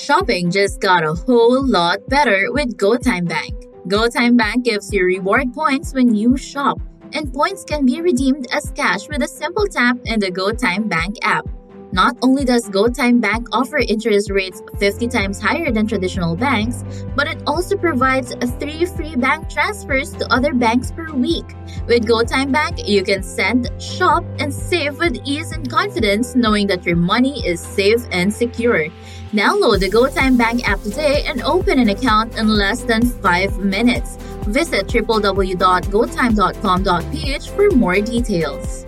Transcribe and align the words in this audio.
Shopping 0.00 0.50
just 0.50 0.80
got 0.80 1.04
a 1.04 1.12
whole 1.12 1.62
lot 1.62 2.08
better 2.08 2.46
with 2.52 2.78
GoTyme 2.78 3.28
Bank. 3.28 3.66
GoTyme 3.86 4.34
Bank 4.34 4.64
gives 4.64 4.90
you 4.90 5.04
reward 5.04 5.52
points 5.52 5.92
when 5.92 6.14
you 6.14 6.38
shop, 6.38 6.80
and 7.12 7.30
points 7.34 7.64
can 7.64 7.84
be 7.84 8.00
redeemed 8.00 8.46
as 8.50 8.70
cash 8.70 9.08
with 9.08 9.22
a 9.22 9.28
simple 9.28 9.66
tap 9.66 9.98
in 10.06 10.18
the 10.18 10.30
GoTyme 10.30 10.88
Bank 10.88 11.16
app. 11.20 11.46
Not 11.92 12.16
only 12.22 12.44
does 12.44 12.68
GoTyme 12.68 13.20
Bank 13.20 13.48
offer 13.52 13.78
interest 13.78 14.30
rates 14.30 14.62
50 14.78 15.08
times 15.08 15.40
higher 15.40 15.72
than 15.72 15.88
traditional 15.88 16.36
banks, 16.36 16.84
but 17.16 17.26
it 17.26 17.42
also 17.46 17.76
provides 17.76 18.32
three 18.60 18.86
free 18.86 19.16
bank 19.16 19.50
transfers 19.50 20.12
to 20.12 20.32
other 20.32 20.54
banks 20.54 20.92
per 20.92 21.12
week. 21.12 21.56
With 21.88 22.06
GoTyme 22.06 22.52
Bank, 22.52 22.88
you 22.88 23.02
can 23.02 23.24
send, 23.24 23.68
shop, 23.82 24.24
and 24.38 24.54
save 24.54 24.98
with 24.98 25.16
ease 25.24 25.50
and 25.52 25.68
confidence 25.68 26.36
knowing 26.36 26.68
that 26.68 26.86
your 26.86 26.96
money 26.96 27.44
is 27.44 27.58
safe 27.60 28.06
and 28.12 28.32
secure. 28.32 28.86
Download 29.32 29.80
the 29.80 29.90
GoTyme 29.90 30.38
Bank 30.38 30.68
app 30.68 30.80
today 30.82 31.24
and 31.26 31.42
open 31.42 31.80
an 31.80 31.88
account 31.88 32.38
in 32.38 32.46
less 32.48 32.82
than 32.82 33.02
5 33.02 33.58
minutes. 33.58 34.16
Visit 34.46 34.86
www.gotyme.com.ph 34.86 37.50
for 37.50 37.70
more 37.70 38.00
details. 38.00 38.86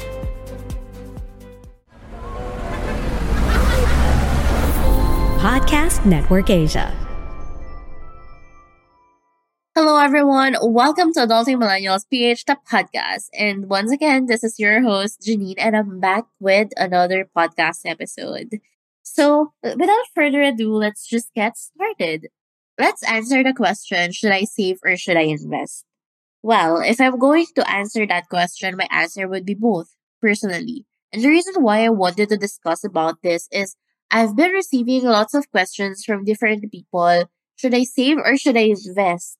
Podcast 5.53 6.07
Network 6.07 6.49
Asia. 6.49 6.89
Hello, 9.75 9.99
everyone. 9.99 10.57
Welcome 10.63 11.13
to 11.13 11.21
Adulting 11.27 11.61
Millennials 11.61 12.09
PH 12.09 12.47
the 12.47 12.57
podcast. 12.65 13.29
And 13.35 13.69
once 13.69 13.93
again, 13.93 14.25
this 14.25 14.43
is 14.43 14.59
your 14.59 14.81
host, 14.81 15.21
Janine, 15.21 15.57
and 15.59 15.77
I'm 15.77 16.01
back 16.01 16.25
with 16.41 16.71
another 16.79 17.29
podcast 17.37 17.81
episode. 17.85 18.61
So, 19.03 19.53
without 19.63 20.07
further 20.15 20.41
ado, 20.41 20.73
let's 20.73 21.07
just 21.07 21.35
get 21.35 21.59
started. 21.59 22.29
Let's 22.79 23.03
answer 23.03 23.45
the 23.45 23.53
question 23.53 24.11
Should 24.13 24.33
I 24.33 24.45
save 24.45 24.79
or 24.83 24.97
should 24.97 25.19
I 25.19 25.29
invest? 25.29 25.85
Well, 26.43 26.81
if 26.81 26.99
I'm 26.99 27.19
going 27.19 27.45
to 27.57 27.71
answer 27.71 28.07
that 28.07 28.31
question, 28.31 28.79
my 28.79 28.89
answer 28.91 29.29
would 29.29 29.45
be 29.45 29.53
both, 29.53 29.95
personally. 30.19 30.87
And 31.13 31.23
the 31.23 31.29
reason 31.29 31.63
why 31.63 31.85
I 31.85 31.91
wanted 31.91 32.31
to 32.31 32.39
discuss 32.39 32.85
about 32.85 33.21
this 33.21 33.49
is 33.53 33.77
I've 34.13 34.37
been 34.37 34.53
receiving 34.53 35.09
lots 35.09 35.33
of 35.33 35.51
questions 35.51 36.05
from 36.05 36.29
different 36.29 36.71
people. 36.71 37.25
Should 37.57 37.73
I 37.73 37.85
save 37.85 38.19
or 38.19 38.37
should 38.37 38.59
I 38.59 38.69
invest? 38.77 39.39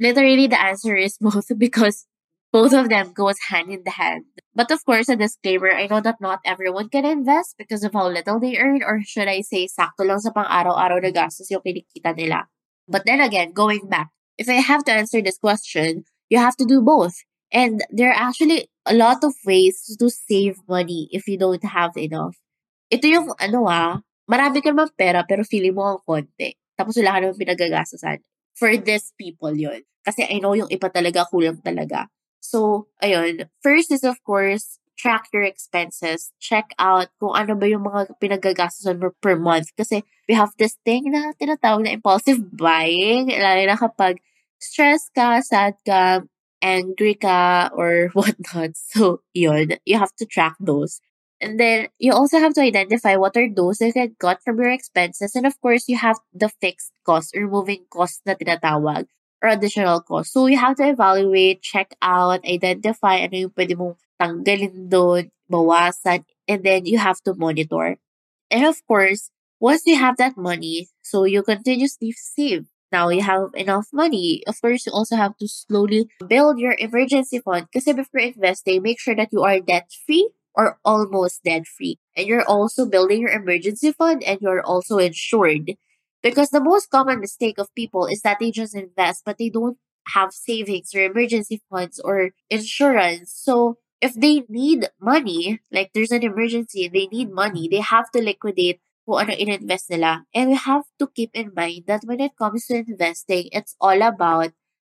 Literally, 0.00 0.46
the 0.46 0.60
answer 0.60 0.96
is 0.96 1.18
both 1.20 1.52
because 1.58 2.06
both 2.50 2.72
of 2.72 2.88
them 2.88 3.12
goes 3.12 3.36
hand 3.50 3.68
in 3.68 3.84
hand. 3.84 4.24
But 4.54 4.70
of 4.70 4.82
course, 4.86 5.10
a 5.10 5.16
disclaimer, 5.16 5.70
I 5.70 5.88
know 5.88 6.00
that 6.00 6.22
not 6.22 6.40
everyone 6.46 6.88
can 6.88 7.04
invest 7.04 7.56
because 7.58 7.84
of 7.84 7.92
how 7.92 8.08
little 8.08 8.40
they 8.40 8.56
earn 8.56 8.80
or 8.82 9.02
should 9.04 9.28
I 9.28 9.42
say, 9.42 9.68
sakto 9.68 10.08
lang 10.08 10.20
sa 10.20 10.30
pang-araw-araw 10.30 11.04
na 11.04 11.12
gastos 11.12 11.50
yung 11.50 11.60
kinikita 11.60 12.16
nila. 12.16 12.48
But 12.88 13.04
then 13.04 13.20
again, 13.20 13.52
going 13.52 13.92
back, 13.92 14.08
if 14.38 14.48
I 14.48 14.64
have 14.64 14.84
to 14.88 14.92
answer 14.92 15.20
this 15.20 15.36
question, 15.36 16.04
you 16.30 16.38
have 16.38 16.56
to 16.56 16.64
do 16.64 16.80
both. 16.80 17.12
And 17.52 17.84
there 17.90 18.08
are 18.08 18.30
actually 18.30 18.72
a 18.86 18.94
lot 18.94 19.20
of 19.20 19.36
ways 19.44 19.84
to 19.84 20.08
save 20.08 20.56
money 20.66 21.12
if 21.12 21.28
you 21.28 21.36
don't 21.36 21.64
have 21.64 21.92
enough. 22.00 22.40
Ito 22.88 23.04
yung 23.04 23.28
ano 23.36 23.68
ah, 23.68 24.00
marami 24.28 24.60
ka 24.64 24.72
naman 24.72 24.90
pera 24.96 25.24
pero 25.24 25.44
feeling 25.44 25.76
mo 25.76 25.96
ang 25.96 26.00
konti. 26.04 26.56
Tapos 26.74 26.98
wala 26.98 27.16
ka 27.16 27.18
naman 27.24 27.36
pinagagastasan. 27.38 28.18
For 28.54 28.70
these 28.78 29.10
people 29.18 29.54
yon 29.54 29.82
Kasi 30.04 30.26
I 30.26 30.38
know 30.38 30.54
yung 30.54 30.70
iba 30.70 30.86
talaga 30.92 31.26
kulang 31.26 31.58
talaga. 31.64 32.12
So, 32.44 32.92
ayun. 33.00 33.48
First 33.64 33.88
is 33.90 34.04
of 34.04 34.20
course, 34.22 34.78
track 35.00 35.32
your 35.32 35.42
expenses. 35.42 36.30
Check 36.38 36.76
out 36.78 37.08
kung 37.18 37.34
ano 37.34 37.56
ba 37.56 37.66
yung 37.66 37.88
mga 37.88 38.20
pinagagastasan 38.20 39.00
mo 39.00 39.16
per 39.18 39.40
month. 39.40 39.72
Kasi 39.74 40.04
we 40.28 40.36
have 40.36 40.52
this 40.60 40.76
thing 40.84 41.08
na 41.10 41.32
tinatawag 41.40 41.88
na 41.88 41.96
impulsive 41.96 42.40
buying. 42.52 43.32
Lalo 43.32 43.62
na 43.64 43.80
kapag 43.80 44.20
stress 44.60 45.08
ka, 45.16 45.40
sad 45.40 45.74
ka, 45.88 46.22
angry 46.62 47.16
ka, 47.16 47.72
or 47.74 48.08
whatnot. 48.16 48.76
So, 48.76 49.24
yun. 49.32 49.80
You 49.88 49.98
have 49.98 50.14
to 50.20 50.26
track 50.28 50.54
those. 50.60 51.00
And 51.44 51.60
then 51.60 51.88
you 51.98 52.16
also 52.16 52.38
have 52.38 52.54
to 52.54 52.62
identify 52.62 53.16
what 53.16 53.36
are 53.36 53.52
those 53.52 53.76
that 53.84 53.92
you 53.94 54.16
got 54.18 54.42
from 54.42 54.56
your 54.56 54.70
expenses. 54.70 55.36
And 55.36 55.44
of 55.44 55.60
course, 55.60 55.84
you 55.88 55.98
have 55.98 56.16
the 56.32 56.48
fixed 56.48 56.92
cost 57.04 57.36
or 57.36 57.44
moving 57.46 57.84
cost 57.92 58.24
na 58.24 58.32
tinatawag 58.32 59.12
or 59.44 59.48
additional 59.52 60.00
cost. 60.00 60.32
So 60.32 60.46
you 60.46 60.56
have 60.56 60.80
to 60.80 60.88
evaluate, 60.88 61.60
check 61.60 61.92
out, 62.00 62.40
identify 62.48 63.20
ano 63.20 63.44
yung 63.44 63.52
pwede 63.52 63.76
mong 63.76 64.00
tanggalin 64.16 64.88
doon, 64.88 65.28
bawasan, 65.52 66.24
and 66.48 66.64
then 66.64 66.88
you 66.88 66.96
have 66.96 67.20
to 67.28 67.36
monitor. 67.36 68.00
And 68.48 68.64
of 68.64 68.80
course, 68.88 69.28
once 69.60 69.84
you 69.84 70.00
have 70.00 70.16
that 70.16 70.40
money, 70.40 70.88
so 71.04 71.28
you 71.28 71.44
continuously 71.44 72.16
save. 72.16 72.72
Now 72.88 73.12
you 73.12 73.20
have 73.20 73.52
enough 73.52 73.92
money. 73.92 74.40
Of 74.48 74.64
course, 74.64 74.88
you 74.88 74.96
also 74.96 75.20
have 75.20 75.36
to 75.44 75.48
slowly 75.48 76.08
build 76.24 76.56
your 76.56 76.72
emergency 76.80 77.36
fund. 77.44 77.68
Because 77.68 77.84
before 77.92 78.24
investing, 78.32 78.80
make 78.80 78.96
sure 78.96 79.18
that 79.18 79.28
you 79.28 79.44
are 79.44 79.60
debt 79.60 79.92
free 80.06 80.32
or 80.54 80.78
almost 80.84 81.42
debt 81.44 81.66
free. 81.66 81.98
And 82.16 82.26
you're 82.26 82.46
also 82.46 82.86
building 82.86 83.20
your 83.22 83.30
emergency 83.30 83.92
fund 83.92 84.22
and 84.22 84.40
you're 84.40 84.62
also 84.62 84.98
insured. 84.98 85.74
Because 86.22 86.50
the 86.50 86.60
most 86.62 86.90
common 86.90 87.20
mistake 87.20 87.58
of 87.58 87.74
people 87.74 88.06
is 88.06 88.22
that 88.22 88.38
they 88.40 88.50
just 88.50 88.74
invest, 88.74 89.22
but 89.26 89.36
they 89.38 89.50
don't 89.50 89.76
have 90.08 90.32
savings 90.32 90.94
or 90.94 91.02
emergency 91.02 91.60
funds 91.70 92.00
or 92.00 92.30
insurance. 92.48 93.32
So 93.34 93.78
if 94.00 94.14
they 94.14 94.44
need 94.48 94.88
money, 95.00 95.60
like 95.72 95.90
there's 95.94 96.12
an 96.12 96.22
emergency 96.22 96.88
they 96.88 97.06
need 97.08 97.30
money, 97.30 97.68
they 97.68 97.80
have 97.80 98.10
to 98.12 98.22
liquidate 98.22 98.80
kung 99.04 99.20
ano 99.28 99.32
ininvest 99.36 99.90
nila. 99.92 100.24
And 100.32 100.50
we 100.50 100.56
have 100.56 100.84
to 100.98 101.08
keep 101.12 101.30
in 101.36 101.52
mind 101.52 101.84
that 101.88 102.04
when 102.08 102.20
it 102.20 102.36
comes 102.40 102.66
to 102.72 102.80
investing, 102.88 103.52
it's 103.52 103.76
all 103.80 104.00
about 104.00 104.52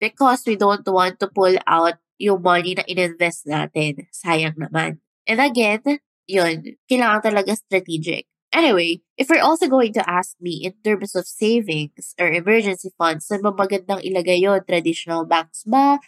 Because 0.00 0.42
we 0.46 0.56
don't 0.56 0.86
want 0.86 1.20
to 1.20 1.28
pull 1.28 1.56
out 1.66 1.94
yung 2.18 2.42
money 2.42 2.74
na 2.74 2.82
ininvest 2.84 3.46
natin. 3.46 4.10
Sayang 4.10 4.58
naman. 4.58 4.98
And 5.26 5.40
again, 5.40 6.00
yun, 6.30 6.78
kailangan 6.86 7.22
talaga 7.26 7.58
strategic. 7.58 8.30
Anyway, 8.50 9.02
if 9.18 9.30
you're 9.30 9.42
also 9.42 9.70
going 9.70 9.94
to 9.94 10.02
ask 10.10 10.34
me 10.42 10.66
in 10.66 10.74
terms 10.82 11.14
of 11.14 11.26
savings 11.26 12.14
or 12.18 12.30
emergency 12.30 12.90
funds, 12.98 13.26
saan 13.26 13.42
ba 13.42 13.54
magandang 13.54 14.02
ilagay 14.02 14.42
yun? 14.42 14.62
Traditional 14.66 15.26
banks 15.26 15.62
ba? 15.66 15.98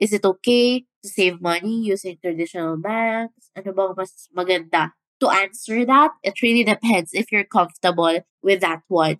Is 0.00 0.12
it 0.16 0.24
okay 0.24 0.88
to 1.04 1.08
save 1.08 1.40
money 1.44 1.84
using 1.84 2.16
traditional 2.16 2.80
banks? 2.80 3.52
Ano 3.52 3.72
bang 3.76 3.92
mas 3.96 4.28
maganda 4.32 4.96
to 5.20 5.28
answer 5.28 5.84
that, 5.84 6.10
it 6.22 6.42
really 6.42 6.64
depends 6.64 7.10
if 7.12 7.30
you're 7.30 7.44
comfortable 7.44 8.20
with 8.42 8.60
that 8.60 8.82
one. 8.88 9.18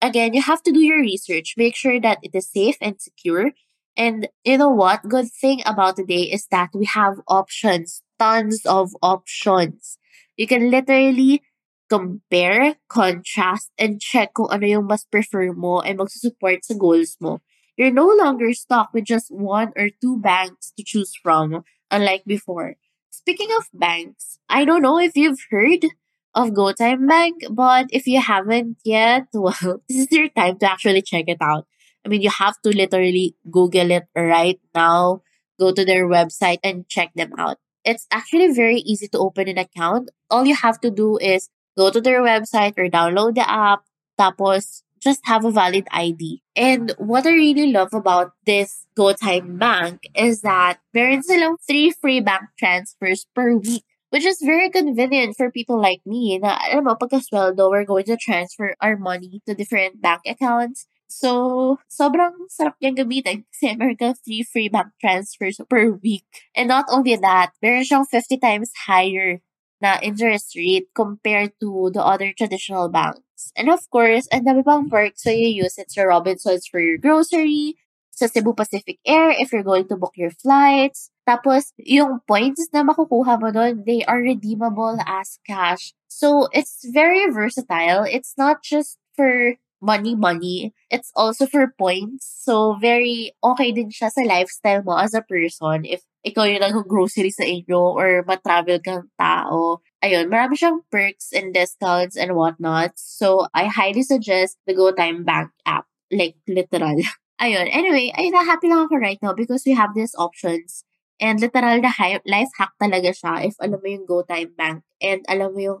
Again, 0.00 0.32
you 0.32 0.42
have 0.42 0.62
to 0.62 0.72
do 0.72 0.80
your 0.80 1.00
research. 1.00 1.54
Make 1.56 1.76
sure 1.76 2.00
that 2.00 2.18
it 2.22 2.34
is 2.34 2.50
safe 2.50 2.76
and 2.80 3.00
secure. 3.00 3.50
And 3.96 4.28
you 4.44 4.56
know 4.56 4.70
what? 4.70 5.08
Good 5.08 5.30
thing 5.30 5.60
about 5.66 5.96
today 5.96 6.22
is 6.22 6.46
that 6.50 6.70
we 6.72 6.86
have 6.86 7.20
options, 7.28 8.02
tons 8.18 8.64
of 8.64 8.92
options. 9.02 9.98
You 10.40 10.48
can 10.48 10.72
literally 10.72 11.44
compare, 11.92 12.80
contrast, 12.88 13.68
and 13.76 14.00
check 14.00 14.32
kung 14.32 14.48
ano 14.48 14.64
yung 14.64 14.88
mas 14.88 15.04
prefer 15.04 15.52
mo 15.52 15.84
and 15.84 16.00
magsusupport 16.00 16.64
sa 16.64 16.72
goals 16.72 17.20
mo. 17.20 17.44
You're 17.76 17.92
no 17.92 18.08
longer 18.08 18.48
stuck 18.56 18.88
with 18.96 19.04
just 19.04 19.28
one 19.28 19.76
or 19.76 19.92
two 20.00 20.16
banks 20.16 20.72
to 20.78 20.82
choose 20.82 21.12
from, 21.12 21.60
unlike 21.92 22.24
before. 22.24 22.80
Speaking 23.12 23.52
of 23.52 23.68
banks, 23.76 24.40
I 24.48 24.64
don't 24.64 24.80
know 24.80 24.96
if 24.96 25.12
you've 25.12 25.44
heard 25.52 25.84
of 26.32 26.56
GoTyme 26.56 27.04
Bank, 27.04 27.44
but 27.52 27.92
if 27.92 28.08
you 28.08 28.24
haven't 28.24 28.80
yet, 28.80 29.28
well, 29.36 29.84
this 29.92 30.08
is 30.08 30.12
your 30.12 30.32
time 30.32 30.56
to 30.64 30.72
actually 30.72 31.04
check 31.04 31.28
it 31.28 31.44
out. 31.44 31.68
I 32.00 32.08
mean, 32.08 32.24
you 32.24 32.32
have 32.32 32.56
to 32.64 32.72
literally 32.72 33.36
Google 33.44 33.92
it 33.92 34.08
right 34.16 34.56
now, 34.72 35.20
go 35.60 35.68
to 35.68 35.84
their 35.84 36.08
website 36.08 36.64
and 36.64 36.88
check 36.88 37.12
them 37.12 37.36
out. 37.36 37.60
It's 37.84 38.06
actually 38.10 38.52
very 38.52 38.78
easy 38.80 39.08
to 39.08 39.18
open 39.18 39.48
an 39.48 39.58
account. 39.58 40.10
All 40.30 40.46
you 40.46 40.54
have 40.54 40.80
to 40.80 40.90
do 40.90 41.18
is 41.18 41.48
go 41.76 41.90
to 41.90 42.00
their 42.00 42.20
website 42.20 42.76
or 42.76 42.88
download 42.88 43.34
the 43.34 43.48
app, 43.48 43.80
tapos 44.18 44.82
just 45.00 45.24
have 45.24 45.44
a 45.44 45.50
valid 45.50 45.88
ID. 45.90 46.42
And 46.54 46.92
what 46.98 47.26
I 47.26 47.32
really 47.32 47.72
love 47.72 47.94
about 47.94 48.32
this 48.44 48.86
GoTime 48.96 49.58
Bank 49.58 50.04
is 50.14 50.42
that 50.42 50.78
meron 50.92 51.22
silang 51.22 51.56
three 51.66 51.90
free 51.90 52.20
bank 52.20 52.52
transfers 52.58 53.26
per 53.34 53.56
week. 53.56 53.84
Which 54.10 54.26
is 54.26 54.42
very 54.42 54.68
convenient 54.68 55.36
for 55.38 55.52
people 55.54 55.80
like 55.80 56.02
me 56.04 56.36
na, 56.42 56.58
alam 56.66 56.90
mo, 56.90 56.98
pagkasweldo, 56.98 57.70
we're 57.70 57.86
going 57.86 58.10
to 58.10 58.18
transfer 58.18 58.74
our 58.82 58.98
money 58.98 59.38
to 59.46 59.54
different 59.54 60.02
bank 60.02 60.26
accounts. 60.26 60.90
So, 61.10 61.82
sobrang 61.90 62.46
sarap 62.46 62.78
niyang 62.78 63.02
gamitin 63.02 63.42
kasi 63.50 63.74
meron 63.74 63.98
kang 63.98 64.14
three 64.14 64.46
free 64.46 64.70
bank 64.70 64.94
transfers 65.02 65.58
per 65.66 65.98
week. 65.98 66.46
And 66.54 66.70
not 66.70 66.86
only 66.86 67.18
that, 67.18 67.58
meron 67.58 67.82
siyang 67.82 68.06
50 68.06 68.38
times 68.38 68.70
higher 68.86 69.42
na 69.82 69.98
interest 70.06 70.54
rate 70.54 70.86
compared 70.94 71.58
to 71.58 71.90
the 71.90 72.04
other 72.04 72.30
traditional 72.30 72.86
banks. 72.86 73.50
And 73.58 73.66
of 73.66 73.82
course, 73.90 74.30
ang 74.30 74.46
dami 74.46 74.62
pang 74.62 74.86
perks 74.86 75.26
so 75.26 75.34
you 75.34 75.50
use 75.50 75.82
it 75.82 75.90
sa 75.90 76.06
Robinsons 76.06 76.70
for 76.70 76.78
your 76.78 77.00
grocery, 77.00 77.74
sa 78.14 78.28
Cebu 78.28 78.52
Pacific 78.52 79.00
Air 79.02 79.32
if 79.32 79.50
you're 79.50 79.66
going 79.66 79.88
to 79.88 79.96
book 79.96 80.14
your 80.14 80.30
flights. 80.30 81.10
Tapos, 81.24 81.72
yung 81.80 82.20
points 82.28 82.68
na 82.70 82.84
makukuha 82.84 83.40
mo 83.40 83.48
doon, 83.48 83.82
they 83.88 84.04
are 84.04 84.20
redeemable 84.20 85.00
as 85.08 85.40
cash. 85.48 85.96
So, 86.06 86.52
it's 86.52 86.84
very 86.84 87.26
versatile. 87.32 88.04
It's 88.04 88.36
not 88.36 88.60
just 88.60 89.00
for 89.16 89.56
money 89.80 90.14
money. 90.14 90.72
It's 90.90 91.10
also 91.16 91.46
for 91.46 91.72
points. 91.76 92.28
So, 92.28 92.76
very 92.80 93.32
okay 93.42 93.72
din 93.72 93.90
siya 93.90 94.12
sa 94.12 94.22
lifestyle 94.22 94.84
mo 94.84 94.96
as 95.00 95.16
a 95.16 95.24
person. 95.24 95.84
If 95.84 96.04
ikaw 96.20 96.44
yung 96.44 96.60
nag-grocery 96.60 97.32
sa 97.32 97.48
inyo 97.48 97.96
or 97.96 98.20
matravel 98.28 98.80
kang 98.84 99.08
tao. 99.16 99.80
Ayun, 100.04 100.28
marami 100.28 100.56
siyang 100.56 100.84
perks 100.92 101.32
and 101.32 101.56
discounts 101.56 102.16
and 102.16 102.36
whatnot. 102.36 102.92
So, 102.96 103.48
I 103.56 103.72
highly 103.72 104.04
suggest 104.04 104.60
the 104.68 104.76
GoTime 104.76 105.24
Bank 105.24 105.52
app. 105.64 105.88
Like, 106.12 106.36
literal. 106.44 107.00
Ayun. 107.44 107.72
Anyway, 107.72 108.12
ay 108.12 108.28
happy 108.44 108.68
lang 108.68 108.84
ako 108.84 109.00
right 109.00 109.20
now 109.24 109.32
because 109.32 109.64
we 109.64 109.72
have 109.72 109.96
these 109.96 110.12
options. 110.20 110.84
And 111.20 111.40
literal 111.40 111.80
na 111.80 111.92
life 112.24 112.52
hack 112.56 112.72
talaga 112.80 113.12
siya 113.12 113.44
if 113.44 113.56
alam 113.60 113.80
mo 113.80 113.88
yung 113.88 114.08
GoTime 114.08 114.56
Bank 114.56 114.84
and 115.04 115.20
alam 115.28 115.52
mo 115.52 115.60
yung 115.60 115.80